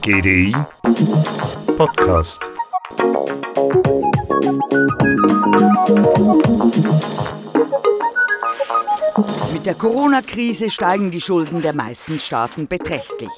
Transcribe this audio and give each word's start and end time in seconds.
GDI 0.00 0.56
Podcast. 1.76 2.40
Mit 9.52 9.66
der 9.66 9.74
Corona-Krise 9.74 10.70
steigen 10.70 11.10
die 11.10 11.20
Schulden 11.20 11.60
der 11.60 11.74
meisten 11.74 12.18
Staaten 12.18 12.66
beträchtlich. 12.66 13.28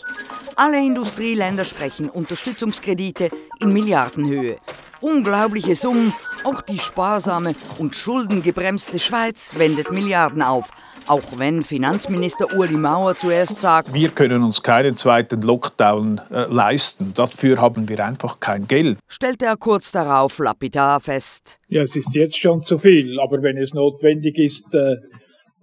Alle 0.55 0.79
Industrieländer 0.79 1.65
sprechen 1.65 2.11
Unterstützungskredite 2.11 3.31
in 3.59 3.73
Milliardenhöhe. 3.73 4.59
Unglaubliche 5.01 5.75
Summen, 5.75 6.13
auch 6.45 6.63
die 6.63 6.79
sparsame 6.79 7.55
und 7.79 7.97
schuldengebremste 7.97 9.01
Schweiz 9.01 9.51
wendet 9.57 9.91
Milliarden 9.91 10.43
auf. 10.43 10.71
Auch 11.09 11.23
wenn 11.37 11.63
Finanzminister 11.63 12.57
Uli 12.57 12.77
Mauer 12.77 13.15
zuerst 13.15 13.61
sagt, 13.61 13.95
wir 13.95 14.09
können 14.09 14.43
uns 14.43 14.61
keinen 14.61 14.97
zweiten 14.97 15.41
Lockdown 15.43 16.21
äh, 16.33 16.53
leisten. 16.53 17.13
Dafür 17.15 17.61
haben 17.61 17.89
wir 17.89 18.05
einfach 18.05 18.41
kein 18.41 18.67
Geld. 18.67 18.99
stellte 19.07 19.45
er 19.45 19.57
kurz 19.57 19.93
darauf 19.93 20.39
lapidar 20.41 21.01
fest. 21.01 21.61
Ja, 21.69 21.83
es 21.83 21.95
ist 21.95 22.13
jetzt 22.17 22.37
schon 22.37 22.61
zu 22.61 22.77
viel, 22.77 23.21
aber 23.21 23.41
wenn 23.43 23.57
es 23.57 23.73
notwendig 23.73 24.37
ist, 24.39 24.75
äh, 24.75 24.97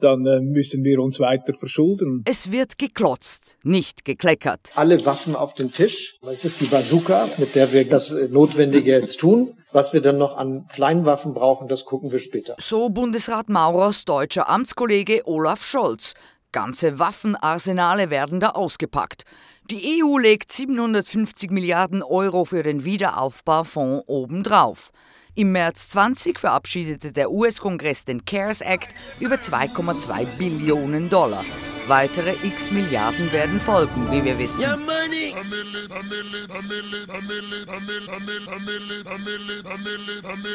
dann 0.04 0.26
äh, 0.26 0.42
müssen 0.42 0.84
wir 0.84 1.00
uns 1.00 1.20
weiter 1.20 1.54
verschulden. 1.54 2.24
Es 2.28 2.52
wird 2.52 2.78
geklotzt, 2.78 3.58
nicht 3.64 4.06
gekleckert. 4.06 4.72
Alle 4.76 5.04
Waffen 5.06 5.36
auf 5.36 5.54
den 5.54 5.72
Tisch. 5.72 6.18
Es 6.30 6.46
ist 6.46 6.62
die 6.62 6.66
Bazooka, 6.66 7.28
mit 7.38 7.56
der 7.56 7.72
wir 7.72 7.88
das 7.88 8.14
äh, 8.14 8.28
Notwendige 8.30 8.92
jetzt 8.92 9.20
tun. 9.20 9.54
Was 9.72 9.94
wir 9.94 10.02
dann 10.02 10.20
noch 10.20 10.38
an 10.38 10.68
Kleinwaffen 10.72 11.34
brauchen, 11.34 11.68
das 11.68 11.86
gucken 11.86 12.12
wir 12.12 12.20
später. 12.20 12.56
So 12.60 12.90
Bundesrat 12.90 13.50
Maurers 13.50 14.06
deutscher 14.06 14.48
Amtskollege 14.48 15.24
Olaf 15.26 15.66
Scholz. 15.66 16.14
Ganze 16.52 17.00
Waffenarsenale 17.00 18.12
werden 18.12 18.40
da 18.40 18.50
ausgepackt. 18.50 19.24
Die 19.72 20.04
EU 20.04 20.18
legt 20.18 20.52
750 20.52 21.50
Milliarden 21.50 22.04
Euro 22.04 22.44
für 22.44 22.64
den 22.64 22.84
Wiederaufbaufonds 22.84 24.04
obendrauf. 24.08 24.92
Im 25.36 25.54
März 25.54 25.90
20 25.92 26.38
verabschiedete 26.38 27.14
der 27.14 27.32
US-Kongress 27.32 28.04
den 28.04 28.26
CARES 28.26 28.60
Act 28.60 28.90
über 29.22 29.36
2,2 29.36 30.26
Billionen 30.38 31.10
Dollar. 31.10 31.46
Weitere 31.88 32.36
x 32.44 32.72
Milliarden 32.72 33.32
werden 33.34 33.60
folgen, 33.60 34.10
wie 34.10 34.24
wir 34.24 34.40
wissen. 34.40 34.64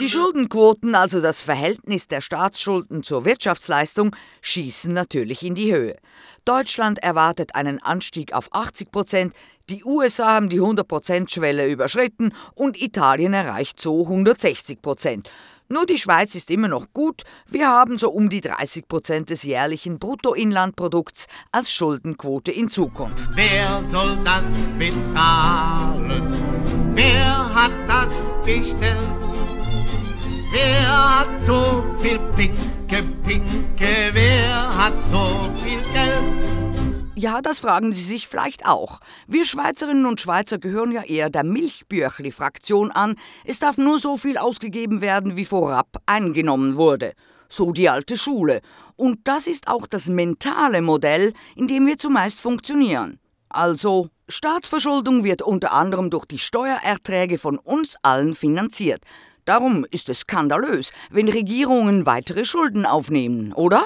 Die 0.00 0.08
Schuldenquoten, 0.08 0.94
also 0.94 1.20
das 1.20 1.42
Verhältnis 1.42 2.08
der 2.08 2.22
Staatsschulden 2.22 3.02
zur 3.02 3.24
Wirtschaftsleistung, 3.26 4.16
schießen 4.40 4.92
natürlich 4.92 5.44
in 5.44 5.54
die 5.54 5.74
Höhe. 5.74 5.96
Deutschland 6.46 6.98
erwartet 7.00 7.54
einen 7.54 7.82
Anstieg 7.82 8.32
auf 8.32 8.48
80 8.52 8.90
Prozent, 8.90 9.34
die 9.70 9.84
USA 9.84 10.34
haben 10.34 10.48
die 10.48 10.60
100%-Schwelle 10.60 11.70
überschritten 11.70 12.32
und 12.54 12.80
Italien 12.80 13.34
erreicht 13.34 13.80
so 13.80 14.02
160 14.02 14.80
Prozent. 14.80 15.28
Nur 15.70 15.84
die 15.84 15.98
Schweiz 15.98 16.34
ist 16.34 16.50
immer 16.50 16.68
noch 16.68 16.86
gut. 16.94 17.24
Wir 17.46 17.68
haben 17.68 17.98
so 17.98 18.10
um 18.10 18.30
die 18.30 18.40
30 18.40 18.88
Prozent 18.88 19.28
des 19.28 19.42
jährlichen 19.42 19.98
Bruttoinlandprodukts 19.98 21.26
als 21.52 21.70
Schuldenquote 21.70 22.50
in 22.50 22.70
Zukunft. 22.70 23.28
Wer 23.34 23.82
soll 23.82 24.18
das 24.24 24.66
bezahlen? 24.78 26.32
Wer 26.94 27.54
hat 27.54 27.72
das 27.86 28.32
bestellt? 28.46 29.34
Wer 30.50 31.20
hat 31.20 31.42
so 31.42 31.84
viel 32.00 32.18
Pinke, 32.34 33.02
Pinke? 33.22 34.10
Wer 34.14 34.78
hat 34.78 35.06
so 35.06 35.52
viel 35.62 35.82
Geld? 35.92 36.57
Ja, 37.18 37.42
das 37.42 37.58
fragen 37.58 37.92
Sie 37.92 38.04
sich 38.04 38.28
vielleicht 38.28 38.64
auch. 38.64 39.00
Wir 39.26 39.44
Schweizerinnen 39.44 40.06
und 40.06 40.20
Schweizer 40.20 40.58
gehören 40.58 40.92
ja 40.92 41.02
eher 41.02 41.30
der 41.30 41.42
Milchbüchli-Fraktion 41.42 42.92
an. 42.92 43.16
Es 43.44 43.58
darf 43.58 43.76
nur 43.76 43.98
so 43.98 44.16
viel 44.16 44.38
ausgegeben 44.38 45.00
werden, 45.00 45.34
wie 45.34 45.44
vorab 45.44 45.96
eingenommen 46.06 46.76
wurde. 46.76 47.14
So 47.48 47.72
die 47.72 47.88
alte 47.88 48.16
Schule. 48.16 48.60
Und 48.94 49.18
das 49.24 49.48
ist 49.48 49.66
auch 49.66 49.88
das 49.88 50.06
mentale 50.06 50.80
Modell, 50.80 51.32
in 51.56 51.66
dem 51.66 51.86
wir 51.88 51.98
zumeist 51.98 52.40
funktionieren. 52.40 53.18
Also, 53.48 54.10
Staatsverschuldung 54.28 55.24
wird 55.24 55.42
unter 55.42 55.72
anderem 55.72 56.10
durch 56.10 56.24
die 56.24 56.38
Steuererträge 56.38 57.38
von 57.38 57.58
uns 57.58 57.96
allen 58.02 58.36
finanziert. 58.36 59.02
Darum 59.44 59.84
ist 59.90 60.08
es 60.08 60.20
skandalös, 60.20 60.92
wenn 61.10 61.28
Regierungen 61.28 62.06
weitere 62.06 62.44
Schulden 62.44 62.86
aufnehmen, 62.86 63.52
oder? 63.54 63.84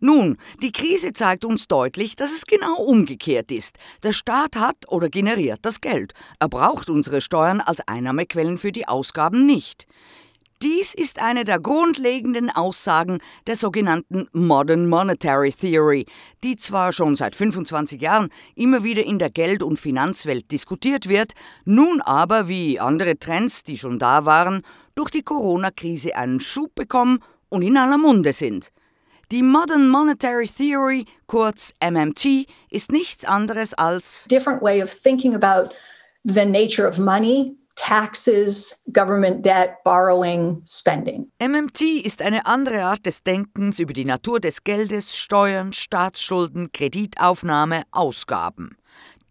Nun, 0.00 0.36
die 0.62 0.72
Krise 0.72 1.12
zeigt 1.12 1.44
uns 1.44 1.68
deutlich, 1.68 2.16
dass 2.16 2.32
es 2.32 2.46
genau 2.46 2.76
umgekehrt 2.82 3.50
ist. 3.50 3.76
Der 4.02 4.12
Staat 4.12 4.56
hat 4.56 4.76
oder 4.88 5.08
generiert 5.08 5.60
das 5.62 5.80
Geld. 5.80 6.12
Er 6.38 6.48
braucht 6.48 6.88
unsere 6.88 7.20
Steuern 7.20 7.60
als 7.60 7.80
Einnahmequellen 7.86 8.58
für 8.58 8.72
die 8.72 8.88
Ausgaben 8.88 9.46
nicht. 9.46 9.86
Dies 10.62 10.94
ist 10.94 11.20
eine 11.20 11.44
der 11.44 11.60
grundlegenden 11.60 12.48
Aussagen 12.48 13.18
der 13.46 13.54
sogenannten 13.54 14.28
Modern 14.32 14.88
Monetary 14.88 15.52
Theory, 15.52 16.06
die 16.42 16.56
zwar 16.56 16.92
schon 16.92 17.16
seit 17.16 17.34
25 17.34 18.00
Jahren 18.00 18.30
immer 18.54 18.82
wieder 18.82 19.04
in 19.04 19.18
der 19.18 19.30
Geld- 19.30 19.62
und 19.62 19.78
Finanzwelt 19.78 20.50
diskutiert 20.50 21.08
wird, 21.08 21.32
nun 21.66 22.00
aber 22.00 22.48
wie 22.48 22.80
andere 22.80 23.18
Trends, 23.18 23.62
die 23.62 23.76
schon 23.76 23.98
da 23.98 24.24
waren, 24.24 24.62
durch 24.94 25.10
die 25.10 25.22
Corona-Krise 25.22 26.16
einen 26.16 26.40
Schub 26.40 26.74
bekommen 26.74 27.18
und 27.50 27.60
in 27.60 27.76
aller 27.76 27.98
Munde 27.98 28.32
sind. 28.32 28.70
Die 29.34 29.42
Modern 29.42 29.88
Monetary 29.88 30.46
Theory, 30.46 31.06
kurz 31.26 31.72
MMT, 31.80 32.46
ist 32.70 32.92
nichts 32.92 33.24
anderes 33.24 33.74
als 33.74 34.26
different 34.30 34.62
way 34.62 34.80
of 34.80 34.88
thinking 34.92 35.34
about 35.34 35.74
the 36.22 36.44
nature 36.44 36.86
of 36.86 37.00
money, 37.00 37.56
taxes, 37.74 38.80
government 38.92 39.44
debt, 39.44 39.82
borrowing, 39.82 40.62
spending. 40.64 41.32
MMT 41.40 41.80
ist 42.04 42.22
eine 42.22 42.46
andere 42.46 42.84
Art 42.84 43.06
des 43.06 43.24
Denkens 43.24 43.80
über 43.80 43.92
die 43.92 44.04
Natur 44.04 44.38
des 44.38 44.62
Geldes, 44.62 45.16
Steuern, 45.16 45.72
Staatsschulden, 45.72 46.70
Kreditaufnahme, 46.70 47.82
Ausgaben. 47.90 48.76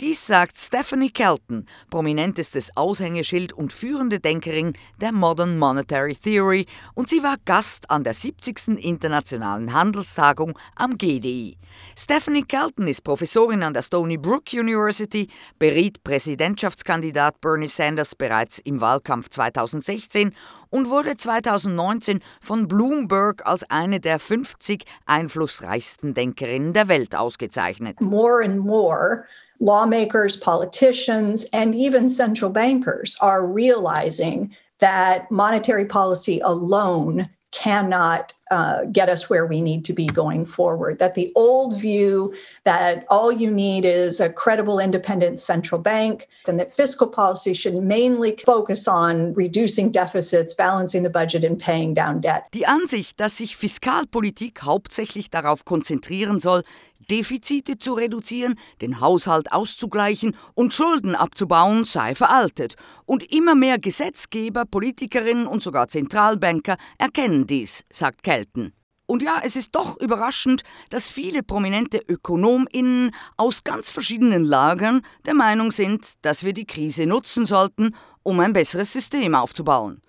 Dies 0.03 0.27
sagt 0.27 0.57
Stephanie 0.57 1.11
Kelton, 1.11 1.65
prominentestes 1.89 2.75
Aushängeschild 2.75 3.53
und 3.53 3.71
führende 3.71 4.19
Denkerin 4.19 4.73
der 4.99 5.13
Modern 5.13 5.57
Monetary 5.57 6.13
Theory, 6.13 6.65
und 6.93 7.07
sie 7.07 7.23
war 7.23 7.37
Gast 7.45 7.89
an 7.89 8.03
der 8.03 8.13
70. 8.13 8.83
Internationalen 8.83 9.71
Handelstagung 9.71 10.59
am 10.75 10.97
GDI. 10.97 11.57
Stephanie 11.97 12.43
Kelton 12.43 12.89
ist 12.89 13.05
Professorin 13.05 13.63
an 13.63 13.73
der 13.73 13.81
Stony 13.81 14.17
Brook 14.17 14.51
University, 14.51 15.29
beriet 15.57 16.03
Präsidentschaftskandidat 16.03 17.39
Bernie 17.39 17.69
Sanders 17.69 18.13
bereits 18.13 18.59
im 18.59 18.81
Wahlkampf 18.81 19.29
2016 19.29 20.35
und 20.69 20.89
wurde 20.89 21.15
2019 21.15 22.19
von 22.41 22.67
Bloomberg 22.67 23.47
als 23.47 23.63
eine 23.69 24.01
der 24.01 24.19
50 24.19 24.83
einflussreichsten 25.05 26.13
Denkerinnen 26.13 26.73
der 26.73 26.89
Welt 26.89 27.15
ausgezeichnet. 27.15 28.01
More 28.01 28.43
and 28.43 28.57
more 28.59 29.23
lawmakers, 29.63 30.35
politicians, 30.35 31.45
and 31.53 31.73
even 31.73 32.09
central 32.09 32.51
bankers 32.51 33.15
are 33.21 33.47
realizing 33.47 34.53
that 34.79 35.31
monetary 35.31 35.85
policy 35.85 36.41
alone 36.41 37.29
cannot 37.51 38.33
uh, 38.53 38.85
get 38.91 39.09
us 39.09 39.29
where 39.29 39.45
we 39.45 39.61
need 39.61 39.83
to 39.85 39.93
be 39.93 40.07
going 40.07 40.45
forward. 40.45 40.99
That 40.99 41.13
the 41.13 41.31
old 41.35 41.79
view 41.79 42.33
that 42.63 43.05
all 43.09 43.31
you 43.31 43.49
need 43.51 43.85
is 43.85 44.21
a 44.21 44.29
credible 44.29 44.79
independent 44.79 45.39
central 45.39 45.81
bank, 45.81 46.27
and 46.47 46.59
that 46.59 46.71
fiscal 46.71 47.07
policy 47.07 47.53
should 47.53 47.75
mainly 47.75 48.35
focus 48.45 48.87
on 48.87 49.33
reducing 49.33 49.91
deficits, 49.91 50.53
balancing 50.53 51.03
the 51.03 51.09
budget, 51.09 51.43
and 51.43 51.59
paying 51.59 51.93
down 51.93 52.21
debt. 52.21 52.45
Die 52.53 52.67
Ansicht, 52.67 53.19
dass 53.19 53.37
sich 53.37 53.57
Fiskalpolitik 53.57 54.61
hauptsächlich 54.61 55.29
darauf 55.29 55.65
konzentrieren 55.65 56.39
soll, 56.39 56.63
Defizite 57.09 57.77
zu 57.77 57.93
reduzieren, 57.93 58.55
den 58.81 58.99
Haushalt 58.99 59.51
auszugleichen 59.51 60.35
und 60.53 60.73
Schulden 60.73 61.15
abzubauen, 61.15 61.83
sei 61.83 62.15
veraltet. 62.15 62.75
Und 63.05 63.23
immer 63.31 63.55
mehr 63.55 63.79
Gesetzgeber, 63.79 64.65
Politikerinnen 64.65 65.47
und 65.47 65.61
sogar 65.61 65.87
Zentralbanker 65.87 66.77
erkennen 66.97 67.47
dies, 67.47 67.83
sagt 67.91 68.23
halten. 68.43 68.73
Und 69.05 69.21
ja, 69.21 69.41
es 69.43 69.55
ist 69.55 69.75
doch 69.75 69.99
überraschend, 69.99 70.63
dass 70.89 71.09
viele 71.09 71.43
prominente 71.43 72.01
Ökonominnen 72.07 73.11
aus 73.35 73.63
ganz 73.63 73.89
verschiedenen 73.89 74.45
Lagern 74.45 75.01
der 75.25 75.33
Meinung 75.33 75.71
sind, 75.71 76.13
dass 76.21 76.45
wir 76.45 76.53
die 76.53 76.65
Krise 76.65 77.05
nutzen 77.05 77.45
sollten, 77.45 77.95
um 78.23 78.39
ein 78.39 78.53
besseres 78.53 78.93
System 78.93 79.35
aufzubauen. 79.35 80.01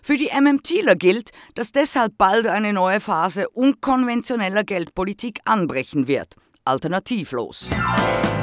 Für 0.00 0.16
die 0.16 0.30
MMTler 0.40 0.94
gilt, 0.94 1.30
dass 1.56 1.72
deshalb 1.72 2.16
bald 2.16 2.46
eine 2.46 2.72
neue 2.72 3.00
Phase 3.00 3.48
unkonventioneller 3.48 4.62
Geldpolitik 4.62 5.40
anbrechen 5.44 6.06
wird. 6.06 6.36
Alternativlos. 6.64 7.68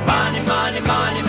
Money, 0.05 0.41
money, 0.41 0.81
money, 0.81 1.21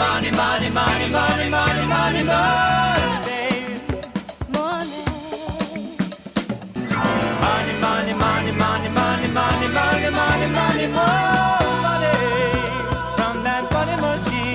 money, 8.52 8.88
money, 8.91 9.29
money, 9.29 9.69
money, 9.69 9.69
money, 9.69 10.11
money, 10.11 10.49
money, 10.49 10.87
more 10.88 11.81
money 11.82 12.17
from 13.17 13.43
that 13.43 13.64
money 13.73 13.96
machine. 14.00 14.55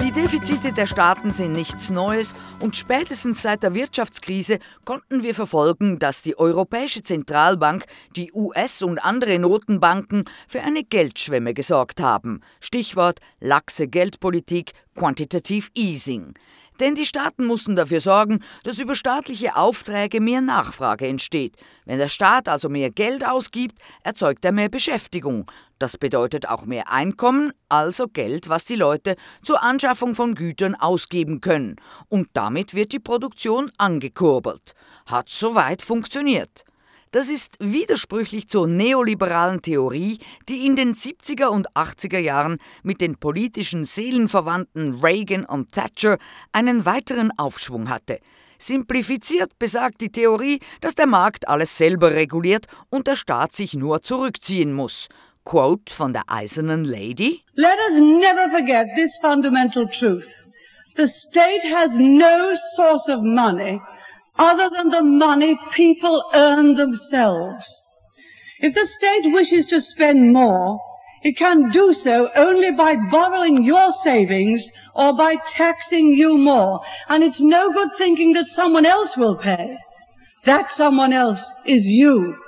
Die 0.00 0.12
Defizite 0.12 0.72
der 0.72 0.86
Staaten 0.86 1.30
sind 1.30 1.52
nichts 1.52 1.90
Neues 1.90 2.34
und 2.58 2.74
spätestens 2.74 3.42
seit 3.42 3.62
der 3.62 3.74
Wirtschaftskrise 3.74 4.58
konnten 4.84 5.22
wir 5.22 5.34
verfolgen, 5.34 5.98
dass 5.98 6.22
die 6.22 6.38
Europäische 6.38 7.02
Zentralbank, 7.02 7.84
die 8.16 8.32
US 8.32 8.82
und 8.82 8.98
andere 8.98 9.38
Notenbanken 9.38 10.24
für 10.48 10.62
eine 10.62 10.82
Geldschwemme 10.82 11.54
gesorgt 11.54 12.00
haben. 12.00 12.40
Stichwort 12.60 13.20
laxe 13.38 13.86
Geldpolitik, 13.86 14.72
Quantitative 14.96 15.68
Easing. 15.74 16.34
Denn 16.80 16.94
die 16.94 17.04
Staaten 17.04 17.46
mussten 17.46 17.76
dafür 17.76 18.00
sorgen, 18.00 18.42
dass 18.62 18.78
über 18.78 18.94
staatliche 18.94 19.54
Aufträge 19.54 20.20
mehr 20.20 20.40
Nachfrage 20.40 21.06
entsteht. 21.06 21.56
Wenn 21.84 21.98
der 21.98 22.08
Staat 22.08 22.48
also 22.48 22.70
mehr 22.70 22.90
Geld 22.90 23.26
ausgibt, 23.26 23.78
erzeugt 24.02 24.44
er 24.46 24.52
mehr 24.52 24.70
Beschäftigung. 24.70 25.50
Das 25.78 25.98
bedeutet 25.98 26.48
auch 26.48 26.64
mehr 26.64 26.90
Einkommen, 26.90 27.52
also 27.68 28.06
Geld, 28.06 28.48
was 28.48 28.64
die 28.64 28.76
Leute 28.76 29.16
zur 29.42 29.62
Anschaffung 29.62 30.14
von 30.14 30.34
Gütern 30.34 30.74
ausgeben 30.74 31.40
können. 31.40 31.76
Und 32.08 32.28
damit 32.32 32.74
wird 32.74 32.92
die 32.92 32.98
Produktion 32.98 33.70
angekurbelt. 33.76 34.74
Hat 35.06 35.28
soweit 35.28 35.82
funktioniert. 35.82 36.64
Das 37.12 37.28
ist 37.28 37.56
widersprüchlich 37.58 38.46
zur 38.48 38.68
neoliberalen 38.68 39.62
Theorie, 39.62 40.18
die 40.48 40.64
in 40.64 40.76
den 40.76 40.94
70er 40.94 41.46
und 41.46 41.68
80er 41.72 42.20
Jahren 42.20 42.58
mit 42.84 43.00
den 43.00 43.16
politischen 43.16 43.82
Seelenverwandten 43.82 45.00
Reagan 45.00 45.44
und 45.44 45.72
Thatcher 45.72 46.18
einen 46.52 46.84
weiteren 46.84 47.32
Aufschwung 47.36 47.88
hatte. 47.88 48.20
Simplifiziert 48.58 49.58
besagt 49.58 50.02
die 50.02 50.12
Theorie, 50.12 50.60
dass 50.80 50.94
der 50.94 51.08
Markt 51.08 51.48
alles 51.48 51.76
selber 51.76 52.12
reguliert 52.12 52.66
und 52.90 53.08
der 53.08 53.16
Staat 53.16 53.54
sich 53.54 53.74
nur 53.74 54.02
zurückziehen 54.02 54.72
muss. 54.72 55.08
Quote 55.44 55.92
von 55.92 56.12
der 56.12 56.22
Eisernen 56.28 56.84
Lady. 56.84 57.42
Let 57.54 57.74
us 57.88 57.98
never 57.98 58.48
forget 58.50 58.86
this 58.94 59.18
fundamental 59.20 59.88
truth. 59.88 60.44
The 60.94 61.08
state 61.08 61.64
has 61.74 61.96
no 61.96 62.54
source 62.76 63.08
of 63.08 63.22
money 63.22 63.80
other 64.40 64.70
than 64.70 64.88
the 64.88 65.02
money 65.02 65.60
people 65.70 66.24
earn 66.32 66.72
themselves. 66.72 67.66
If 68.60 68.74
the 68.74 68.86
state 68.86 69.32
wishes 69.32 69.66
to 69.66 69.80
spend 69.82 70.32
more, 70.32 70.80
it 71.22 71.36
can 71.36 71.68
do 71.68 71.92
so 71.92 72.30
only 72.34 72.70
by 72.72 72.96
borrowing 73.10 73.62
your 73.62 73.92
savings 73.92 74.70
or 74.94 75.12
by 75.12 75.36
taxing 75.46 76.14
you 76.14 76.38
more. 76.38 76.80
And 77.10 77.22
it's 77.22 77.42
no 77.42 77.70
good 77.70 77.90
thinking 77.98 78.32
that 78.32 78.48
someone 78.48 78.86
else 78.86 79.14
will 79.14 79.36
pay. 79.36 79.76
That 80.44 80.70
someone 80.70 81.12
else 81.12 81.52
is 81.66 81.86
you. 81.86 82.38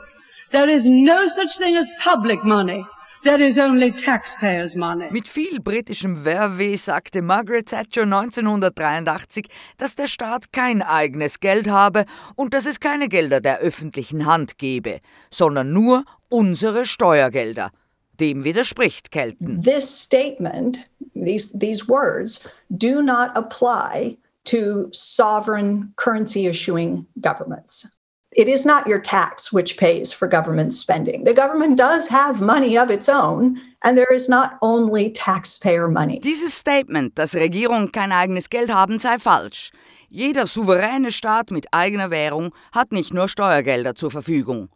There 0.50 0.70
is 0.70 0.86
no 0.86 1.26
such 1.26 1.58
thing 1.58 1.76
as 1.76 1.90
public 2.00 2.42
money. 2.42 2.86
That 3.24 3.38
is 3.38 3.56
only 3.56 3.92
taxpayers' 3.92 4.74
money. 4.74 5.08
Mit 5.12 5.28
viel 5.28 5.60
britischem 5.60 6.24
Werweh 6.24 6.76
sagte 6.76 7.22
Margaret 7.22 7.69
Thatcher 7.69 8.02
1983, 8.02 9.46
dass 9.78 9.94
der 9.94 10.08
Staat 10.08 10.52
kein 10.52 10.82
eigenes 10.82 11.38
Geld 11.38 11.69
habe 11.69 12.04
und 12.34 12.52
dass 12.52 12.66
es 12.66 12.80
keine 12.80 13.08
Gelder 13.08 13.40
der 13.40 13.60
öffentlichen 13.60 14.26
Hand 14.26 14.58
gebe, 14.58 14.98
sondern 15.30 15.72
nur 15.72 16.04
unsere 16.30 16.84
Steuergelder. 16.84 17.70
Dem 18.19 18.42
widerspricht 18.42 19.12
Kelton. 19.12 19.62
This 19.62 19.88
statement, 19.88 20.90
these, 21.14 21.56
these 21.56 21.86
words, 21.88 22.50
do 22.70 23.02
not 23.02 23.30
apply 23.36 24.19
to 24.46 24.88
sovereign 24.90 25.92
currency 25.94 26.48
issuing 26.48 27.06
governments. 27.20 28.01
It 28.34 28.49
is 28.49 28.64
not 28.64 28.87
your 28.87 29.00
tax 29.00 29.52
which 29.52 29.76
pays 29.76 30.12
for 30.12 30.26
government 30.29 30.73
spending. 30.73 31.25
The 31.25 31.34
government 31.34 31.76
does 31.76 32.08
have 32.08 32.40
money 32.40 32.79
of 32.79 32.90
its 32.90 33.08
own, 33.08 33.61
and 33.82 33.96
there 33.96 34.12
is 34.12 34.29
not 34.29 34.58
only 34.62 35.11
taxpayer 35.12 35.88
money. 35.88 36.20
Dieses 36.20 36.55
Statement, 36.55 37.19
dass 37.19 37.34
Regierungen 37.34 37.93
kein 37.93 38.12
eigenes 38.12 38.49
Geld 38.49 38.70
haben, 38.70 38.99
sei 38.99 39.19
falsch. 39.19 39.70
Jeder 40.08 40.46
souveräne 40.46 41.11
Staat 41.11 41.50
mit 41.50 41.67
eigener 41.73 42.11
Währung 42.11 42.55
hat 42.73 42.93
nicht 42.93 43.14
nur 43.14 43.29
Steuergelder 43.29 43.94
zur 43.94 44.11
Verfügung. 44.11 44.69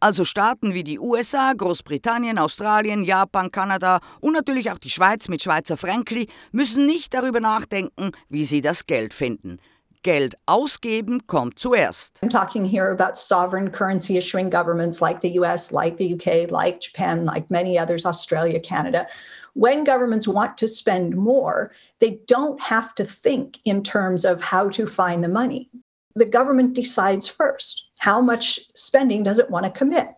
Also 0.00 0.24
Staaten 0.24 0.72
wie 0.72 0.82
die 0.82 0.98
USA, 0.98 1.52
Großbritannien, 1.52 2.38
Australien, 2.38 3.04
Japan, 3.04 3.50
Kanada 3.50 4.00
und 4.20 4.32
natürlich 4.32 4.70
auch 4.70 4.78
die 4.78 4.90
Schweiz 4.90 5.28
mit 5.28 5.42
Schweizer 5.42 5.76
Frankli 5.76 6.26
müssen 6.52 6.86
nicht 6.86 7.12
darüber 7.12 7.38
nachdenken, 7.38 8.12
wie 8.28 8.44
sie 8.44 8.62
das 8.62 8.86
Geld 8.86 9.14
finden. 9.14 9.58
Geld 10.02 10.34
ausgeben 10.46 11.26
kommt 11.26 11.58
zuerst. 11.58 12.20
I'm 12.22 12.30
talking 12.30 12.64
here 12.64 12.90
about 12.90 13.18
sovereign 13.18 13.70
currency 13.70 14.16
issuing 14.16 14.48
governments 14.48 15.02
like 15.02 15.20
the 15.20 15.32
US, 15.40 15.72
like 15.72 15.98
the 15.98 16.14
UK, 16.14 16.50
like 16.50 16.80
Japan, 16.80 17.26
like 17.26 17.50
many 17.50 17.78
others, 17.78 18.06
Australia, 18.06 18.58
Canada. 18.60 19.06
When 19.54 19.84
governments 19.84 20.26
want 20.26 20.56
to 20.58 20.68
spend 20.68 21.16
more, 21.16 21.72
they 21.98 22.18
don't 22.26 22.60
have 22.62 22.94
to 22.94 23.04
think 23.04 23.58
in 23.64 23.82
terms 23.82 24.24
of 24.24 24.40
how 24.40 24.70
to 24.70 24.86
find 24.86 25.22
the 25.22 25.28
money. 25.28 25.68
The 26.14 26.24
government 26.24 26.74
decides 26.74 27.28
first 27.28 27.90
how 27.98 28.20
much 28.22 28.60
spending 28.74 29.22
does 29.22 29.38
it 29.38 29.50
want 29.50 29.66
to 29.66 29.70
commit? 29.70 30.08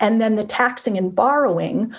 And 0.00 0.20
then 0.20 0.34
the 0.34 0.44
taxing 0.44 0.98
and 0.98 1.14
borrowing. 1.14 1.94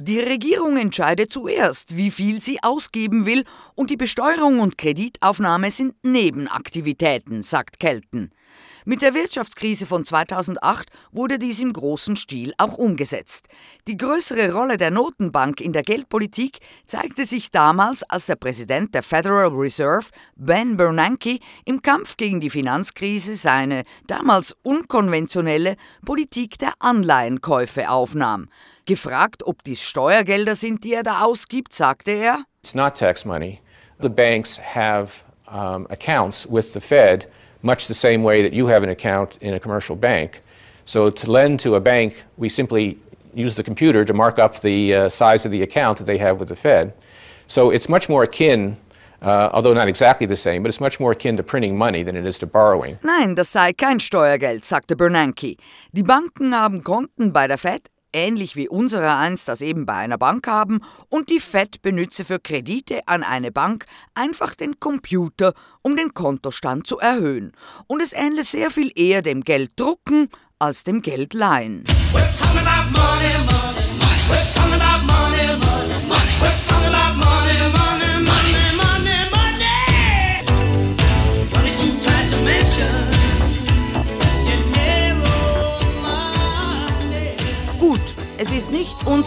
Die 0.00 0.18
Regierung 0.18 0.78
entscheidet 0.78 1.30
zuerst, 1.30 1.96
wie 1.96 2.10
viel 2.10 2.40
sie 2.40 2.58
ausgeben 2.62 3.26
will, 3.26 3.44
und 3.74 3.90
die 3.90 3.98
Besteuerung 3.98 4.60
und 4.60 4.78
Kreditaufnahme 4.78 5.70
sind 5.70 5.94
Nebenaktivitäten, 6.02 7.42
sagt 7.42 7.78
Kelton. 7.78 8.30
Mit 8.88 9.02
der 9.02 9.14
Wirtschaftskrise 9.14 9.84
von 9.84 10.04
2008 10.04 10.90
wurde 11.10 11.40
dies 11.40 11.60
im 11.60 11.72
großen 11.72 12.14
Stil 12.14 12.54
auch 12.56 12.78
umgesetzt. 12.78 13.48
Die 13.88 13.96
größere 13.96 14.52
Rolle 14.52 14.76
der 14.76 14.92
Notenbank 14.92 15.60
in 15.60 15.72
der 15.72 15.82
Geldpolitik 15.82 16.60
zeigte 16.86 17.24
sich 17.24 17.50
damals, 17.50 18.04
als 18.04 18.26
der 18.26 18.36
Präsident 18.36 18.94
der 18.94 19.02
Federal 19.02 19.48
Reserve, 19.48 20.06
Ben 20.36 20.76
Bernanke, 20.76 21.40
im 21.64 21.82
Kampf 21.82 22.16
gegen 22.16 22.38
die 22.38 22.48
Finanzkrise 22.48 23.34
seine 23.34 23.82
damals 24.06 24.54
unkonventionelle 24.62 25.74
Politik 26.04 26.56
der 26.58 26.74
Anleihenkäufe 26.78 27.90
aufnahm. 27.90 28.48
Gefragt, 28.84 29.42
ob 29.44 29.64
dies 29.64 29.82
Steuergelder 29.82 30.54
sind, 30.54 30.84
die 30.84 30.94
er 30.94 31.02
da 31.02 31.22
ausgibt, 31.22 31.72
sagte 31.72 32.12
er: 32.12 32.44
It's 32.62 32.76
not 32.76 32.96
tax 32.96 33.24
money. 33.24 33.60
The 34.00 34.08
banks 34.08 34.60
have 34.76 35.24
um, 35.48 35.88
accounts 35.90 36.46
with 36.48 36.72
the 36.72 36.80
Fed 36.80 37.28
much 37.66 37.86
the 37.88 37.94
same 38.06 38.22
way 38.22 38.42
that 38.42 38.52
you 38.52 38.68
have 38.68 38.82
an 38.82 38.90
account 38.90 39.38
in 39.40 39.52
a 39.54 39.60
commercial 39.60 39.96
bank. 39.96 40.40
So 40.84 41.10
to 41.10 41.30
lend 41.30 41.60
to 41.60 41.74
a 41.74 41.80
bank, 41.80 42.24
we 42.36 42.48
simply 42.48 42.98
use 43.34 43.56
the 43.56 43.62
computer 43.62 44.04
to 44.04 44.14
mark 44.14 44.38
up 44.38 44.60
the 44.60 44.94
uh, 44.94 45.08
size 45.08 45.44
of 45.46 45.52
the 45.52 45.62
account 45.62 45.98
that 45.98 46.06
they 46.06 46.18
have 46.18 46.38
with 46.40 46.48
the 46.48 46.56
Fed. 46.56 46.92
So 47.46 47.70
it's 47.70 47.88
much 47.88 48.08
more 48.08 48.22
akin 48.22 48.76
Uh, 49.22 49.48
although 49.52 49.72
not 49.72 49.88
exactly 49.88 50.26
the 50.26 50.36
same, 50.36 50.62
but 50.62 50.68
it's 50.68 50.80
much 50.80 51.00
more 51.00 51.12
akin 51.12 51.36
to 51.36 51.42
printing 51.42 51.76
money 51.76 52.04
than 52.04 52.16
it 52.16 52.26
is 52.26 52.38
to 52.38 52.46
borrowing. 52.46 52.98
Nein, 53.02 53.34
das 53.34 53.48
sei 53.48 53.72
kein 53.72 53.98
Steuergeld, 53.98 54.64
sagte 54.64 54.94
Bernanke. 54.94 55.56
Die 55.92 56.02
Banken 56.02 56.54
haben 56.54 56.82
Konten 56.82 57.32
bei 57.32 57.46
der 57.48 57.56
Fed, 57.56 57.88
ähnlich 58.12 58.56
wie 58.56 58.68
unsere 58.68 59.14
einst 59.16 59.48
das 59.48 59.60
eben 59.60 59.86
bei 59.86 59.94
einer 59.94 60.18
Bank 60.18 60.46
haben, 60.46 60.80
und 61.08 61.30
die 61.30 61.40
FED 61.40 61.82
benütze 61.82 62.24
für 62.24 62.38
Kredite 62.38 63.06
an 63.06 63.22
eine 63.22 63.52
Bank 63.52 63.86
einfach 64.14 64.54
den 64.54 64.80
Computer, 64.80 65.54
um 65.82 65.96
den 65.96 66.14
Kontostand 66.14 66.86
zu 66.86 66.98
erhöhen. 66.98 67.52
Und 67.86 68.02
es 68.02 68.12
ähnle 68.12 68.44
sehr 68.44 68.70
viel 68.70 68.90
eher 68.94 69.22
dem 69.22 69.42
Gelddrucken 69.42 70.28
als 70.58 70.84
dem 70.84 71.02
Geldleihen. 71.02 71.84
We're 72.12 73.55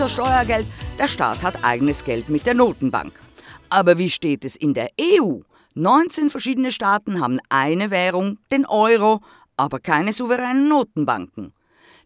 unser 0.01 0.24
Steuergeld, 0.24 0.65
der 0.98 1.10
Staat 1.10 1.44
hat 1.44 1.62
eigenes 1.62 2.06
Geld 2.06 2.29
mit 2.29 2.46
der 2.46 2.53
Notenbank. 2.53 3.20
Aber 3.68 3.98
wie 3.98 4.10
steht 4.10 4.46
es 4.46 4.56
in 4.56 4.74
der 4.74 4.88
EU? 4.98 5.39
19 5.74 6.29
verschiedene 6.29 6.72
Staaten 6.72 7.20
haben 7.20 7.39
eine 7.50 7.91
Währung, 7.91 8.38
den 8.50 8.65
Euro, 8.65 9.20
aber 9.58 9.79
keine 9.79 10.13
souveränen 10.13 10.70
Notenbanken. 10.70 11.51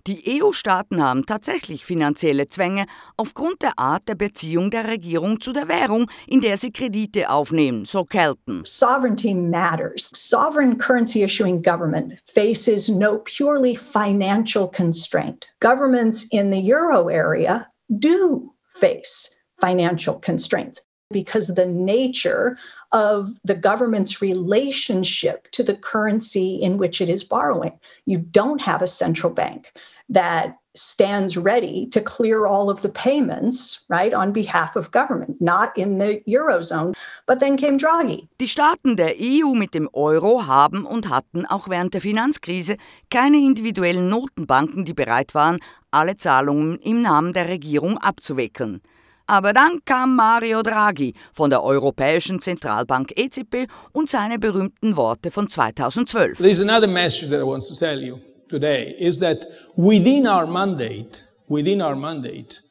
Die 0.07 0.41
EU-Staaten 0.41 1.03
haben 1.03 1.27
tatsächlich 1.27 1.85
finanzielle 1.85 2.47
Zwänge 2.47 2.87
aufgrund 3.15 3.61
der 3.61 3.77
Art 3.77 4.07
der 4.07 4.15
Beziehung 4.15 4.71
der 4.71 4.87
Regierung 4.87 5.39
zu 5.39 5.53
der 5.53 5.67
Währung, 5.67 6.09
in 6.25 6.41
der 6.41 6.57
sie 6.57 6.71
Kredite 6.71 7.29
aufnehmen, 7.29 7.85
so 7.85 8.05
Kelton. 8.05 8.63
Sovereignty 8.65 9.35
matters. 9.35 10.09
Sovereign 10.15 10.79
currency 10.79 11.23
issuing 11.23 11.61
government 11.61 12.19
faces 12.25 12.89
no 12.89 13.19
purely 13.19 13.75
financial 13.75 14.67
constraint. 14.67 15.45
Governments 15.59 16.23
in 16.31 16.51
the 16.51 16.73
euro 16.73 17.07
area 17.07 17.67
do 17.99 18.53
face 18.75 19.35
financial 19.61 20.19
constraints 20.19 20.85
because 21.11 21.49
the 21.49 21.67
nature 21.67 22.57
of 22.91 23.39
the 23.43 23.55
government's 23.55 24.21
relationship 24.21 25.49
to 25.51 25.63
the 25.63 25.75
currency 25.75 26.55
in 26.55 26.77
which 26.77 27.01
it 27.01 27.09
is 27.09 27.23
borrowing. 27.23 27.79
You 28.05 28.17
don't 28.17 28.61
have 28.61 28.81
a 28.81 28.87
central 28.87 29.31
bank. 29.31 29.71
that 30.09 30.57
stands 30.75 31.37
ready 31.37 31.87
to 31.91 32.01
clear 32.01 32.45
all 32.45 32.69
of 32.69 32.81
the 32.81 32.89
payments, 32.89 33.85
right, 33.89 34.13
on 34.13 34.33
behalf 34.33 34.75
of 34.75 34.91
government, 34.91 35.39
not 35.39 35.77
in 35.77 35.99
the 35.99 36.21
Eurozone. 36.27 36.95
But 37.25 37.39
then 37.39 37.57
came 37.57 37.77
Draghi. 37.77 38.27
Die 38.39 38.47
Staaten 38.47 38.95
der 38.95 39.15
EU 39.19 39.53
mit 39.55 39.73
dem 39.73 39.89
Euro 39.93 40.47
haben 40.47 40.85
und 40.85 41.09
hatten 41.09 41.45
auch 41.45 41.69
während 41.69 41.93
der 41.93 42.01
Finanzkrise 42.01 42.77
keine 43.09 43.37
individuellen 43.37 44.09
Notenbanken, 44.09 44.85
die 44.85 44.93
bereit 44.93 45.35
waren, 45.35 45.59
alle 45.91 46.17
Zahlungen 46.17 46.79
im 46.79 47.01
Namen 47.01 47.33
der 47.33 47.47
Regierung 47.47 47.97
abzuwickeln. 47.97 48.81
Aber 49.25 49.53
dann 49.53 49.79
kam 49.85 50.15
Mario 50.15 50.63
Draghi 50.63 51.13
von 51.31 51.49
der 51.49 51.63
Europäischen 51.63 52.41
Zentralbank 52.41 53.13
EZB 53.15 53.67
und 53.93 54.09
seine 54.09 54.37
berühmten 54.37 54.97
Worte 54.97 55.31
von 55.31 55.47
2012. 55.47 56.39
There's 56.39 56.59
another 56.59 56.87
message 56.87 57.29
that 57.29 57.39
I 57.39 57.45
want 57.45 57.65
to 57.67 57.73
tell 57.73 58.03
you. 58.03 58.19
Today 58.53 58.95
is 58.99 59.17
that 59.17 59.39
within 59.75 60.27
our 60.27 60.45
mandate, 60.45 61.23
within 61.47 61.81
our 61.81 61.95
mandate, 61.95 62.61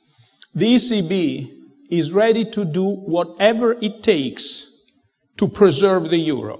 the 0.54 0.76
ECB 0.76 1.12
is 1.90 2.12
ready 2.12 2.44
to 2.56 2.64
do 2.64 2.84
whatever 3.16 3.72
it 3.82 4.02
takes 4.04 4.46
to 5.38 5.48
preserve 5.48 6.10
the 6.10 6.18
euro. 6.18 6.58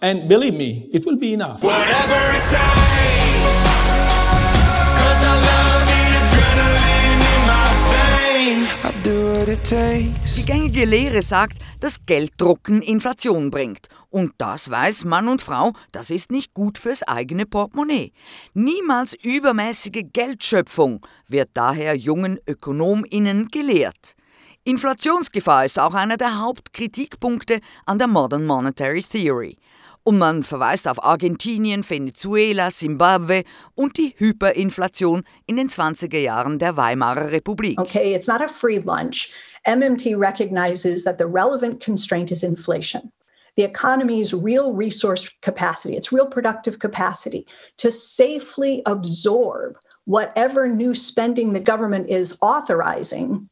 And 0.00 0.26
believe 0.28 0.54
me, 0.54 0.88
it 0.94 1.04
will 1.04 1.16
be 1.16 1.34
enough. 1.34 1.60
Die 10.36 10.46
gängige 10.46 10.84
Lehre 10.84 11.20
sagt, 11.20 11.58
dass 11.80 12.06
Gelddrucken 12.06 12.80
Inflation 12.80 13.50
bringt. 13.50 13.88
Und 14.08 14.32
das 14.38 14.70
weiß 14.70 15.04
Mann 15.04 15.28
und 15.28 15.42
Frau, 15.42 15.72
das 15.92 16.10
ist 16.10 16.30
nicht 16.30 16.54
gut 16.54 16.78
fürs 16.78 17.02
eigene 17.02 17.44
Portemonnaie. 17.44 18.12
Niemals 18.54 19.14
übermäßige 19.22 20.04
Geldschöpfung 20.12 21.04
wird 21.26 21.50
daher 21.54 21.94
jungen 21.96 22.38
Ökonominnen 22.46 23.48
gelehrt. 23.48 24.14
Inflationsgefahr 24.64 25.64
ist 25.64 25.78
auch 25.78 25.94
einer 25.94 26.16
der 26.16 26.40
Hauptkritikpunkte 26.40 27.60
an 27.86 27.98
der 27.98 28.06
Modern 28.06 28.46
Monetary 28.46 29.02
Theory. 29.02 29.56
Und 30.08 30.16
man 30.16 30.42
verweist 30.42 30.88
auf 30.88 31.04
Argentinien, 31.04 31.84
Venezuela, 31.86 32.70
Zimbabwe 32.70 33.42
und 33.74 33.98
die 33.98 34.14
Hyperinflation 34.16 35.22
in 35.44 35.58
den 35.58 35.68
20er 35.68 36.16
Jahren 36.16 36.58
der 36.58 36.78
Weimarer 36.78 37.30
Republik. 37.30 37.78
Okay, 37.78 38.14
it's 38.14 38.26
not 38.26 38.40
a 38.40 38.48
free 38.48 38.78
lunch. 38.78 39.30
MMT 39.66 40.18
recognizes 40.18 41.04
that 41.04 41.18
the 41.18 41.26
relevant 41.26 41.84
constraint 41.84 42.30
is 42.30 42.42
inflation. 42.42 43.12
the 43.56 43.64
economy's 43.64 44.32
real 44.32 44.72
resource 44.72 45.28
capacity, 45.42 45.94
its 45.94 46.10
real 46.10 46.26
productive 46.26 46.78
capacity 46.78 47.44
to 47.76 47.90
safely 47.90 48.80
absorb 48.86 49.76
whatever 50.06 50.68
new 50.68 50.94
spending 50.94 51.52
the 51.52 51.60
government 51.60 52.08
is 52.08 52.38
authorizing, 52.40 53.50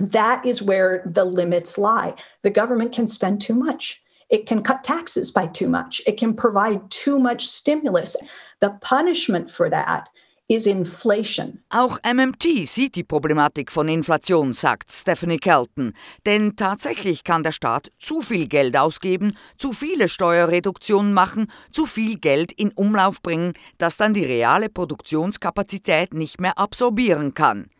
that 0.00 0.46
is 0.46 0.62
where 0.62 1.02
the 1.04 1.24
limits 1.24 1.76
lie. 1.76 2.14
The 2.42 2.50
government 2.50 2.94
can 2.94 3.06
spend 3.06 3.42
too 3.42 3.54
much. 3.54 4.00
It 4.30 4.46
can 4.46 4.62
cut 4.62 4.84
taxes 4.84 5.32
by 5.32 5.46
too 5.46 5.68
much. 5.68 6.02
It 6.06 6.18
can 6.18 6.34
provide 6.34 6.90
too 6.90 7.18
much 7.18 7.46
stimulus. 7.46 8.16
The 8.60 8.70
punishment 8.80 9.50
for 9.50 9.70
that 9.70 10.08
is 10.48 10.66
inflation. 10.66 11.62
Auch 11.70 11.98
MMT 12.02 12.66
sieht 12.66 12.94
die 12.94 13.04
Problematik 13.04 13.70
von 13.70 13.88
Inflation, 13.88 14.52
sagt 14.52 14.90
Stephanie 14.90 15.38
Kelton. 15.38 15.94
Denn 16.26 16.56
tatsächlich 16.56 17.22
kann 17.22 17.42
der 17.42 17.52
Staat 17.52 17.90
zu 17.98 18.20
viel 18.20 18.48
Geld 18.48 18.76
ausgeben, 18.76 19.34
zu 19.58 19.72
viele 19.72 20.08
Steuerreduktionen 20.08 21.12
machen, 21.12 21.50
zu 21.70 21.86
viel 21.86 22.18
Geld 22.18 22.52
in 22.52 22.72
Umlauf 22.72 23.22
bringen, 23.22 23.52
das 23.76 23.98
dann 23.98 24.14
die 24.14 24.24
reale 24.24 24.68
Produktionskapazität 24.68 26.14
nicht 26.14 26.40
mehr 26.40 26.58
absorbieren 26.58 27.34
kann. 27.34 27.70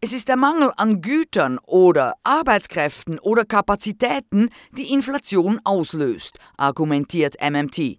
Es 0.00 0.12
ist 0.12 0.28
der 0.28 0.36
Mangel 0.36 0.72
an 0.76 1.00
Gütern 1.00 1.58
oder 1.64 2.14
Arbeitskräften 2.22 3.18
oder 3.18 3.44
Kapazitäten, 3.44 4.50
die 4.72 4.92
Inflation 4.92 5.60
auslöst, 5.64 6.38
argumentiert 6.56 7.36
MMT 7.40 7.98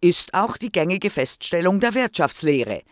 ist 0.00 0.34
auch 0.34 0.56
die 0.56 0.70
gängige 0.70 1.10
Feststellung 1.10 1.80
der 1.80 1.94
Wirtschaftslehre. 1.94 2.82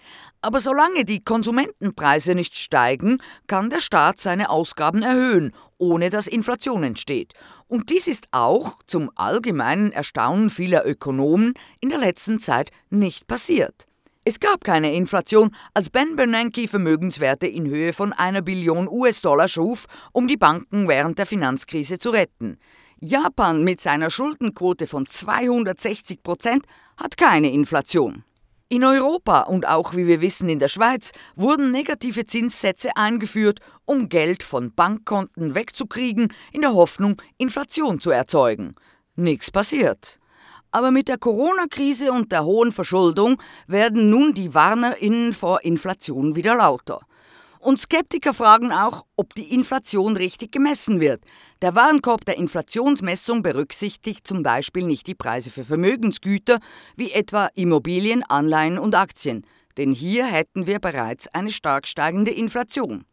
Aber 0.41 0.61
solange 0.61 1.05
die 1.05 1.23
Konsumentenpreise 1.23 2.35
nicht 2.35 2.57
steigen, 2.57 3.19
kann 3.47 3.71
der 3.71 3.81
Staat 3.81 4.19
seine 4.19 4.51
Ausgaben 4.51 5.03
erhöhen, 5.03 5.53
ohne 5.79 6.11
dass 6.11 6.27
Inflation 6.27 6.83
entsteht. 6.83 7.33
Und 7.67 7.91
dies 7.91 8.09
ist 8.09 8.29
auch, 8.31 8.83
zum 8.87 9.11
allgemeinen 9.15 9.93
Erstaunen 9.93 10.51
vieler 10.51 10.87
Ökonomen, 10.87 11.55
in 11.81 11.89
der 11.89 11.99
letzten 11.99 12.41
Zeit 12.41 12.71
nicht 12.91 13.27
passiert. 13.27 13.87
Es 14.27 14.41
gab 14.41 14.65
keine 14.65 14.95
Inflation, 14.95 15.55
als 15.75 15.91
Ben 15.91 16.17
Bernanke 16.17 16.67
Vermögenswerte 16.67 17.47
in 17.47 17.69
Höhe 17.69 17.93
von 17.93 18.15
einer 18.15 18.41
Billion 18.41 18.89
US-Dollar 18.89 19.49
schuf, 19.49 19.85
um 20.13 20.27
die 20.27 20.39
Banken 20.39 20.89
während 20.89 21.19
der 21.19 21.27
Finanzkrise 21.27 21.99
zu 21.99 22.09
retten. 22.09 22.57
Japan 23.01 23.65
mit 23.65 23.83
seiner 23.83 24.09
Schuldenquote 24.09 24.87
von 24.87 25.07
260 25.07 26.23
Prozent 26.23 26.65
hat 26.97 27.19
keine 27.19 27.53
Inflation. 27.53 28.25
In 28.71 28.83
Europa 28.83 29.43
und 29.43 29.69
auch, 29.69 29.95
wie 29.95 30.07
wir 30.07 30.23
wissen, 30.23 30.49
in 30.49 30.59
der 30.59 30.69
Schweiz 30.69 31.13
wurden 31.37 31.71
negative 31.71 32.25
Zinssätze 32.25 32.97
eingeführt, 32.97 33.61
um 33.85 34.09
Geld 34.09 34.43
von 34.43 34.75
Bankkonten 34.75 35.55
wegzukriegen, 35.55 36.33
in 36.51 36.63
der 36.63 36.73
Hoffnung, 36.73 37.21
Inflation 37.37 38.01
zu 38.01 38.11
erzeugen. 38.11 38.75
Nichts 39.17 39.51
passiert. 39.51 40.19
Aber 40.75 40.91
mit 40.91 41.07
der 41.07 41.19
Corona-Krise 41.19 42.11
und 42.11 42.33
der 42.33 42.45
hohen 42.45 42.73
Verschuldung 42.73 43.41
werden 43.69 44.11
nun 44.11 44.35
die 44.35 44.55
WarnerInnen 44.55 45.33
vor 45.33 45.63
Inflation 45.63 46.35
wieder 46.35 46.57
lauter. 46.57 46.99
Und 47.61 47.79
Skeptiker 47.79 48.35
fragen 48.35 48.73
auch, 48.73 49.07
ob 49.15 49.37
die 49.37 49.55
Inflation 49.55 50.17
richtig 50.17 50.51
gemessen 50.51 50.99
wird. 50.99 51.23
Der 51.63 51.77
Warenkorb 51.77 52.25
der 52.25 52.39
Inflationsmessung 52.39 53.45
berücksichtigt 53.45 54.27
zum 54.27 54.43
Beispiel 54.43 54.85
nicht 54.85 55.07
die 55.07 55.15
Preise 55.15 55.51
für 55.51 55.63
Vermögensgüter 55.63 56.59
wie 56.97 57.13
etwa 57.13 57.51
Immobilien, 57.55 58.25
Anleihen 58.25 58.77
und 58.77 58.97
Aktien, 58.97 59.47
denn 59.77 59.93
hier 59.93 60.27
hätten 60.27 60.67
wir 60.67 60.81
bereits 60.81 61.29
eine 61.29 61.53
stark 61.53 61.87
steigende 61.87 62.33
Inflation. 62.33 63.05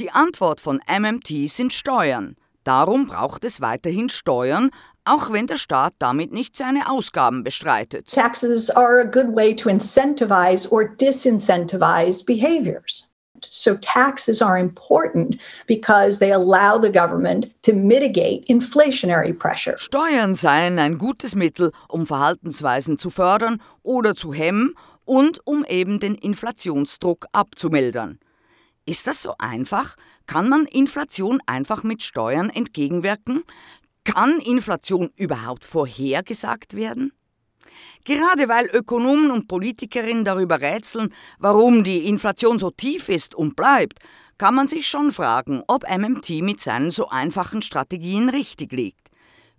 Die 0.00 0.10
Antwort 0.10 0.60
von 0.60 0.80
MMT 0.88 1.48
sind 1.48 1.72
Steuern. 1.72 2.34
Darum 2.64 3.06
braucht 3.06 3.44
es 3.44 3.60
weiterhin 3.60 4.08
Steuern, 4.08 4.70
auch 5.04 5.32
wenn 5.32 5.46
der 5.46 5.58
Staat 5.58 5.94
damit 5.98 6.32
nicht 6.32 6.56
seine 6.56 6.90
Ausgaben 6.90 7.44
bestreitet. 7.44 8.10
Taxes 8.10 8.70
are 8.70 9.00
a 9.00 9.04
good 9.04 9.36
way 9.36 9.54
to 9.54 9.68
incentivize 9.68 10.70
or 10.70 10.84
disincentivize 10.84 12.24
behaviors. 12.24 13.10
So 13.42 13.74
taxes 13.74 14.40
are 14.40 14.58
important 14.58 15.38
because 15.66 16.18
they 16.18 16.32
allow 16.32 16.78
the 16.80 16.90
government 16.90 17.50
to 17.62 17.74
mitigate 17.74 18.46
inflationary 18.48 19.34
pressure. 19.34 19.76
Steuern 19.76 20.34
seien 20.34 20.78
ein 20.78 20.96
gutes 20.96 21.34
Mittel, 21.34 21.72
um 21.88 22.06
Verhaltensweisen 22.06 22.96
zu 22.96 23.10
fördern 23.10 23.60
oder 23.82 24.14
zu 24.14 24.32
hemmen 24.32 24.74
und 25.04 25.40
um 25.46 25.64
eben 25.64 26.00
den 26.00 26.14
Inflationsdruck 26.14 27.26
abzumildern. 27.32 28.18
Ist 28.86 29.06
das 29.06 29.22
so 29.22 29.34
einfach? 29.38 29.96
Kann 30.26 30.48
man 30.48 30.66
Inflation 30.66 31.40
einfach 31.46 31.82
mit 31.82 32.02
Steuern 32.02 32.50
entgegenwirken? 32.50 33.44
Kann 34.04 34.38
Inflation 34.38 35.10
überhaupt 35.16 35.64
vorhergesagt 35.64 36.74
werden? 36.74 37.12
Gerade 38.04 38.48
weil 38.48 38.66
Ökonomen 38.66 39.30
und 39.30 39.48
Politikerinnen 39.48 40.24
darüber 40.24 40.60
rätseln, 40.60 41.12
warum 41.38 41.84
die 41.84 42.06
Inflation 42.06 42.58
so 42.58 42.70
tief 42.70 43.08
ist 43.08 43.34
und 43.34 43.56
bleibt, 43.56 43.98
kann 44.38 44.54
man 44.54 44.68
sich 44.68 44.86
schon 44.86 45.12
fragen, 45.12 45.62
ob 45.68 45.84
MMT 45.88 46.42
mit 46.42 46.60
seinen 46.60 46.90
so 46.90 47.08
einfachen 47.08 47.62
Strategien 47.62 48.28
richtig 48.28 48.72
liegt. 48.72 49.08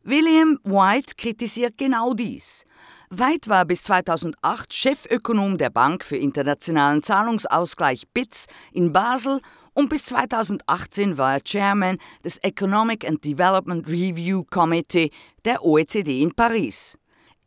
William 0.03 0.59
White 0.63 1.15
kritisiert 1.17 1.77
genau 1.77 2.13
dies. 2.13 2.65
White 3.09 3.49
war 3.49 3.65
bis 3.65 3.83
2008 3.83 4.73
Chefökonom 4.73 5.57
der 5.57 5.71
Bank 5.71 6.03
für 6.03 6.17
internationalen 6.17 7.01
Zahlungsausgleich 7.01 8.07
BITS 8.13 8.45
in 8.71 8.93
Basel 8.93 9.41
und 9.75 9.89
bis 9.89 10.05
2018 10.05 11.17
war 11.17 11.35
er 11.35 11.43
Chairman 11.43 11.97
des 12.23 12.37
Economic 12.37 13.07
and 13.07 13.23
Development 13.23 13.87
Review 13.87 14.43
Committee 14.49 15.11
der 15.43 15.63
OECD 15.63 16.21
in 16.21 16.33
Paris. 16.33 16.97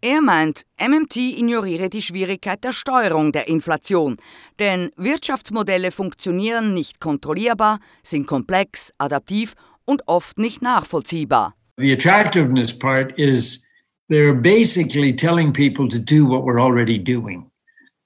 Er 0.00 0.20
meint, 0.20 0.64
MMT 0.78 1.16
ignoriere 1.16 1.88
die 1.88 2.02
Schwierigkeit 2.02 2.62
der 2.62 2.72
Steuerung 2.72 3.32
der 3.32 3.48
Inflation, 3.48 4.16
denn 4.60 4.90
Wirtschaftsmodelle 4.96 5.90
funktionieren 5.90 6.72
nicht 6.72 7.00
kontrollierbar, 7.00 7.80
sind 8.04 8.28
komplex, 8.28 8.92
adaptiv 8.98 9.54
und 9.84 10.02
oft 10.06 10.38
nicht 10.38 10.62
nachvollziehbar. 10.62 11.54
The 11.78 11.92
attractiveness 11.92 12.72
part 12.72 13.18
is 13.18 13.66
they're 14.08 14.40
basically 14.40 15.12
telling 15.14 15.52
people 15.52 15.88
to 15.88 15.98
do 15.98 16.24
what 16.24 16.44
we're 16.44 16.60
already 16.60 16.98
doing. 16.98 17.50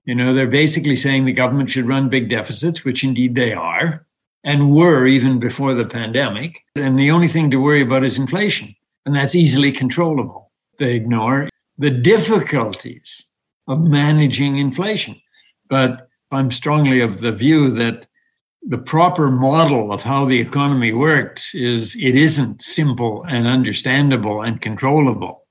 You 0.05 0.15
know, 0.15 0.33
they're 0.33 0.51
basically 0.51 0.97
saying 0.97 1.27
the 1.27 1.35
government 1.35 1.71
should 1.71 1.87
run 1.87 2.09
big 2.09 2.31
deficits, 2.31 2.85
which 2.85 3.05
indeed 3.05 3.35
they 3.35 3.53
are, 3.53 4.07
and 4.45 4.75
were 4.75 5.07
even 5.07 5.39
before 5.39 5.75
the 5.75 5.87
pandemic. 5.87 6.61
And 6.75 6.99
the 6.99 7.11
only 7.11 7.29
thing 7.29 7.51
to 7.51 7.61
worry 7.61 7.83
about 7.83 8.05
is 8.05 8.19
inflation, 8.19 8.75
and 9.07 9.15
that's 9.15 9.35
easily 9.35 9.73
controllable. 9.73 10.51
They 10.79 10.95
ignore 10.95 11.49
the 11.79 11.91
difficulties 11.91 13.27
of 13.69 13.81
managing 13.81 14.59
inflation. 14.59 15.21
but 15.69 16.09
I'm 16.31 16.51
strongly 16.51 17.01
of 17.01 17.21
the 17.21 17.33
view 17.33 17.71
that 17.71 18.07
the 18.63 18.79
proper 18.79 19.31
model 19.31 19.93
of 19.93 20.03
how 20.03 20.25
the 20.25 20.41
economy 20.41 20.93
works 20.93 21.55
is 21.55 21.97
it 21.97 22.15
isn't 22.15 22.63
simple 22.63 23.23
and 23.25 23.47
understandable 23.47 24.43
and 24.43 24.61
controllable. 24.61 25.47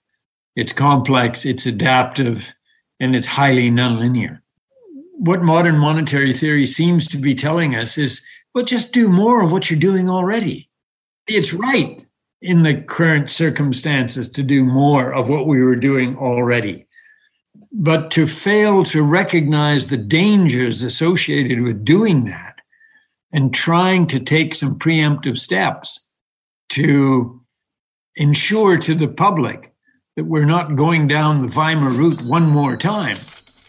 It's 0.56 0.74
complex, 0.74 1.46
it's 1.46 1.66
adaptive, 1.66 2.54
and 3.00 3.16
it's 3.16 3.28
highly 3.28 3.70
nonlinear. 3.70 4.42
What 5.18 5.44
modern 5.44 5.78
monetary 5.78 6.34
theory 6.34 6.66
seems 6.66 7.08
to 7.10 7.18
be 7.18 7.36
telling 7.36 7.76
us 7.76 7.98
is 7.98 8.22
well, 8.54 8.66
just 8.66 8.92
do 8.92 9.10
more 9.10 9.42
of 9.42 9.52
what 9.52 9.70
you're 9.70 9.80
doing 9.80 10.10
already. 10.10 10.70
It's 11.28 11.54
right 11.54 12.06
in 12.42 12.64
the 12.64 12.82
current 12.82 13.30
circumstances 13.30 14.28
to 14.30 14.44
do 14.44 14.64
more 14.64 15.14
of 15.14 15.30
what 15.30 15.48
we 15.48 15.62
were 15.62 15.76
doing 15.76 16.18
already. 16.18 16.88
But 17.72 18.12
to 18.12 18.28
fail 18.28 18.84
to 18.86 19.04
recognize 19.04 19.88
the 19.88 19.98
dangers 19.98 20.82
associated 20.82 21.62
with 21.62 21.86
doing 21.86 22.26
that 22.26 22.56
and 23.32 23.54
trying 23.54 24.08
to 24.08 24.20
take 24.20 24.54
some 24.54 24.78
preemptive 24.78 25.38
steps 25.38 26.08
to 26.70 27.42
ensure 28.16 28.78
to 28.80 28.96
the 28.96 29.08
public 29.08 29.74
that 30.18 30.26
we're 30.26 30.46
not 30.46 30.76
going 30.76 31.08
down 31.08 31.42
the 31.42 31.48
Weimar 31.48 31.90
route 31.90 32.22
one 32.24 32.50
more 32.50 32.76
time. 32.76 33.18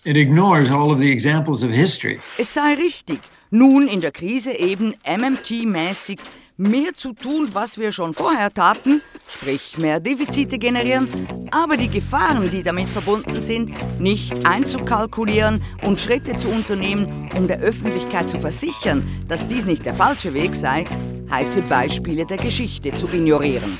It 0.04 0.16
ignores 0.16 0.68
all 0.70 0.90
of 0.90 0.98
the 0.98 1.12
examples 1.12 1.62
of 1.62 1.70
history. 1.70 2.18
Es 2.38 2.48
sei 2.48 2.74
richtig, 2.74 3.20
nun 3.52 3.86
in 3.86 4.00
der 4.00 4.10
Krise 4.10 4.52
eben 4.52 4.94
MMT-mäßig 5.04 6.18
mehr 6.56 6.94
zu 6.94 7.12
tun, 7.12 7.48
was 7.52 7.78
wir 7.78 7.92
schon 7.92 8.14
vorher 8.14 8.52
taten, 8.52 9.02
sprich 9.28 9.78
mehr 9.78 10.00
Defizite 10.00 10.58
generieren, 10.58 11.08
aber 11.50 11.76
die 11.76 11.88
Gefahren, 11.88 12.50
die 12.50 12.62
damit 12.62 12.88
verbunden 12.88 13.40
sind, 13.40 13.70
nicht 14.00 14.46
einzukalkulieren 14.46 15.62
und 15.82 16.00
Schritte 16.00 16.36
zu 16.36 16.48
unternehmen, 16.48 17.28
um 17.36 17.46
der 17.46 17.60
Öffentlichkeit 17.60 18.30
zu 18.30 18.38
versichern, 18.38 19.06
dass 19.28 19.46
dies 19.46 19.64
nicht 19.64 19.84
der 19.84 19.94
falsche 19.94 20.32
Weg 20.32 20.54
sei, 20.54 20.84
heiße 21.30 21.62
Beispiele 21.62 22.26
der 22.26 22.38
Geschichte 22.38 22.94
zu 22.94 23.06
ignorieren. 23.08 23.78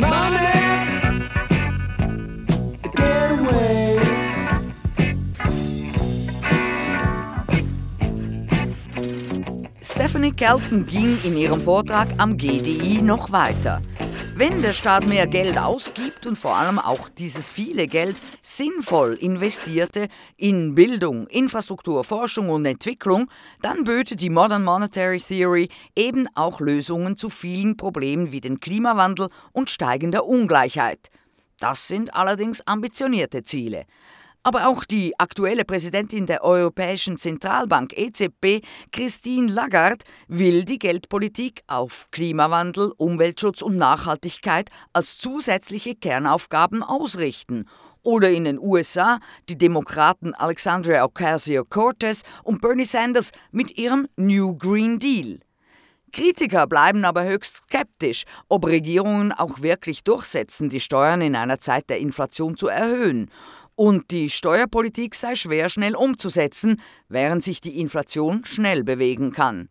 Money! 0.00 0.67
Stephanie 10.28 10.36
Kelton 10.36 10.86
ging 10.86 11.18
in 11.24 11.38
ihrem 11.38 11.60
Vortrag 11.60 12.08
am 12.18 12.36
GDI 12.36 13.00
noch 13.00 13.32
weiter. 13.32 13.80
Wenn 14.36 14.60
der 14.60 14.74
Staat 14.74 15.06
mehr 15.06 15.26
Geld 15.26 15.56
ausgibt 15.56 16.26
und 16.26 16.36
vor 16.36 16.54
allem 16.54 16.78
auch 16.78 17.08
dieses 17.08 17.48
viele 17.48 17.86
Geld 17.86 18.16
sinnvoll 18.42 19.14
investierte 19.14 20.08
in 20.36 20.74
Bildung, 20.74 21.28
Infrastruktur, 21.28 22.04
Forschung 22.04 22.50
und 22.50 22.66
Entwicklung, 22.66 23.30
dann 23.62 23.84
böte 23.84 24.16
die 24.16 24.28
Modern 24.28 24.64
Monetary 24.64 25.18
Theory 25.18 25.70
eben 25.96 26.28
auch 26.34 26.60
Lösungen 26.60 27.16
zu 27.16 27.30
vielen 27.30 27.78
Problemen 27.78 28.30
wie 28.30 28.42
den 28.42 28.60
Klimawandel 28.60 29.30
und 29.52 29.70
steigender 29.70 30.26
Ungleichheit. 30.26 31.08
Das 31.58 31.88
sind 31.88 32.14
allerdings 32.14 32.66
ambitionierte 32.66 33.44
Ziele. 33.44 33.86
Aber 34.48 34.66
auch 34.66 34.84
die 34.84 35.12
aktuelle 35.20 35.66
Präsidentin 35.66 36.24
der 36.24 36.42
Europäischen 36.42 37.18
Zentralbank 37.18 37.92
EZB, 37.94 38.64
Christine 38.92 39.52
Lagarde, 39.52 40.06
will 40.26 40.64
die 40.64 40.78
Geldpolitik 40.78 41.60
auf 41.66 42.08
Klimawandel, 42.12 42.94
Umweltschutz 42.96 43.60
und 43.60 43.76
Nachhaltigkeit 43.76 44.70
als 44.94 45.18
zusätzliche 45.18 45.96
Kernaufgaben 45.96 46.82
ausrichten. 46.82 47.66
Oder 48.02 48.30
in 48.30 48.44
den 48.44 48.58
USA 48.58 49.18
die 49.50 49.58
Demokraten 49.58 50.32
Alexandria 50.32 51.04
Ocasio-Cortez 51.04 52.22
und 52.42 52.62
Bernie 52.62 52.86
Sanders 52.86 53.32
mit 53.50 53.76
ihrem 53.76 54.08
New 54.16 54.56
Green 54.56 54.98
Deal. 54.98 55.40
Kritiker 56.10 56.66
bleiben 56.66 57.04
aber 57.04 57.24
höchst 57.24 57.64
skeptisch, 57.64 58.24
ob 58.48 58.64
Regierungen 58.64 59.30
auch 59.30 59.60
wirklich 59.60 60.04
durchsetzen, 60.04 60.70
die 60.70 60.80
Steuern 60.80 61.20
in 61.20 61.36
einer 61.36 61.58
Zeit 61.58 61.90
der 61.90 61.98
Inflation 61.98 62.56
zu 62.56 62.68
erhöhen 62.68 63.30
und 63.78 64.10
die 64.10 64.28
Steuerpolitik 64.28 65.14
sei 65.14 65.36
schwer 65.36 65.68
schnell 65.68 65.94
umzusetzen, 65.94 66.80
während 67.08 67.44
sich 67.44 67.60
die 67.60 67.78
Inflation 67.78 68.44
schnell 68.44 68.82
bewegen 68.82 69.30
kann. 69.30 69.68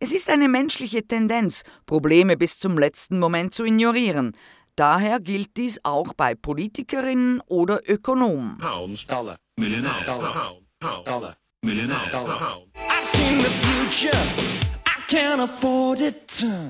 Es 0.00 0.12
ist 0.12 0.28
eine 0.28 0.48
menschliche 0.48 1.06
Tendenz, 1.06 1.62
Probleme 1.86 2.36
bis 2.36 2.58
zum 2.58 2.76
letzten 2.76 3.20
Moment 3.20 3.54
zu 3.54 3.64
ignorieren. 3.64 4.36
Daher 4.74 5.20
gilt 5.20 5.56
dies 5.56 5.78
auch 5.84 6.14
bei 6.14 6.34
Politikerinnen 6.34 7.40
oder 7.46 7.78
Ökonomen. 7.88 8.58
Pounds, 8.58 9.06
Dollar, 9.06 9.36
Millionaire, 9.56 10.04
Dollar, 10.04 10.56
Pound, 10.80 11.06
Dollar, 11.06 11.36
Millionaire, 11.62 12.10
Dollar. 12.10 12.58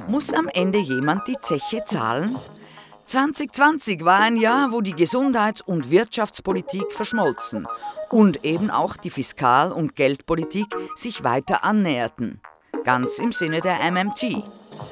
Muss 0.08 0.34
am 0.34 0.48
Ende 0.48 0.78
jemand 0.80 1.26
die 1.28 1.38
Zeche 1.40 1.82
zahlen? 1.86 2.36
2020 3.06 4.04
war 4.04 4.20
ein 4.20 4.36
Jahr, 4.36 4.72
wo 4.72 4.80
die 4.80 4.94
Gesundheits- 4.94 5.60
und 5.60 5.90
Wirtschaftspolitik 5.90 6.92
verschmolzen 6.92 7.66
und 8.10 8.44
eben 8.44 8.70
auch 8.70 8.96
die 8.96 9.10
Fiskal- 9.10 9.72
und 9.72 9.94
Geldpolitik 9.94 10.66
sich 10.94 11.22
weiter 11.22 11.64
annäherten. 11.64 12.40
Ganz 12.84 13.18
im 13.18 13.32
Sinne 13.32 13.60
der 13.60 13.78
MMT. 13.90 14.42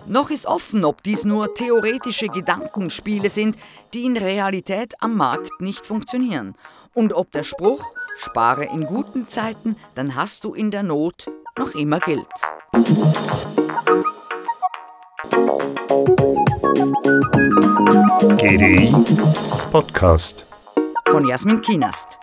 Noch 0.06 0.30
ist 0.30 0.46
offen, 0.46 0.84
ob 0.84 1.02
dies 1.02 1.24
nur 1.24 1.54
theoretische 1.54 2.28
Gedankenspiele 2.28 3.30
sind, 3.30 3.56
die 3.94 4.04
in 4.04 4.16
Realität 4.16 4.94
am 5.00 5.16
Markt 5.16 5.60
nicht 5.60 5.86
funktionieren. 5.86 6.54
Und 6.94 7.12
ob 7.14 7.32
der 7.32 7.42
Spruch, 7.42 7.82
spare 8.18 8.64
in 8.64 8.86
guten 8.86 9.26
Zeiten, 9.28 9.76
dann 9.94 10.14
hast 10.14 10.44
du 10.44 10.54
in 10.54 10.70
der 10.70 10.82
Not, 10.82 11.30
noch 11.58 11.74
immer 11.74 12.00
gilt. 12.00 12.28
GDI 18.38 18.92
Podcast 19.70 20.44
von 21.08 21.28
Jasmin 21.28 21.60
Kienast. 21.60 22.21